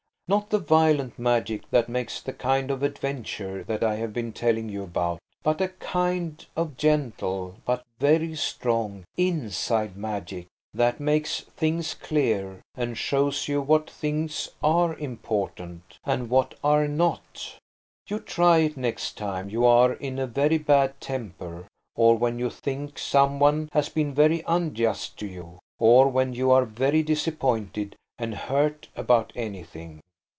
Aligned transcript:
Not 0.33 0.49
the 0.49 0.59
violent 0.59 1.19
magic 1.19 1.69
that 1.71 1.89
makes 1.89 2.21
the 2.21 2.31
kind 2.31 2.71
of 2.71 2.83
adventure 2.83 3.65
that 3.65 3.83
I 3.83 3.95
have 3.95 4.13
been 4.13 4.31
telling 4.31 4.69
you 4.69 4.81
about, 4.83 5.19
but 5.43 5.59
a 5.59 5.67
kind 5.67 6.45
of 6.55 6.77
gentle 6.77 7.55
but 7.65 7.83
very 7.99 8.33
strong 8.35 9.03
inside 9.17 9.97
magic, 9.97 10.47
that 10.73 11.01
makes 11.01 11.41
things 11.41 11.93
clear 11.93 12.61
and 12.75 12.97
shows 12.97 13.49
you 13.49 13.61
what 13.61 13.89
things 13.89 14.47
are 14.63 14.97
important, 14.97 15.97
and 16.05 16.29
what 16.29 16.55
are 16.63 16.87
not. 16.87 17.57
You 18.07 18.17
try 18.21 18.59
it 18.59 18.77
next 18.77 19.17
time 19.17 19.49
you 19.49 19.65
are 19.65 19.91
in 19.91 20.17
a 20.17 20.27
very 20.27 20.59
bad 20.59 21.01
temper 21.01 21.67
or 21.93 22.15
when 22.17 22.39
you 22.39 22.49
think 22.49 22.97
some 22.97 23.37
one 23.37 23.67
has 23.73 23.89
been 23.89 24.13
very 24.13 24.45
unjust 24.47 25.19
to 25.19 25.27
you, 25.27 25.59
or 25.77 26.07
when 26.07 26.31
you 26.33 26.51
are 26.51 26.63
very 26.63 27.03
disappointed 27.03 27.97
and 28.17 28.33
hurt 28.33 28.87
about 28.95 29.33
anything. 29.35 29.99